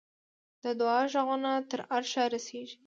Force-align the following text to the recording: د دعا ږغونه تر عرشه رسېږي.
د 0.63 0.65
دعا 0.79 1.01
ږغونه 1.11 1.51
تر 1.69 1.79
عرشه 1.93 2.23
رسېږي. 2.33 2.75